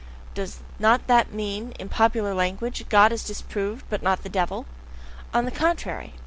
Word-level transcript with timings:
Does 0.33 0.61
not 0.79 1.05
that 1.05 1.31
mean 1.31 1.73
in 1.77 1.87
popular 1.87 2.33
language: 2.33 2.89
God 2.89 3.11
is 3.11 3.23
disproved, 3.23 3.85
but 3.87 4.01
not 4.01 4.23
the 4.23 4.29
devil?" 4.29 4.65
On 5.31 5.45
the 5.45 5.51
contrary! 5.51 6.15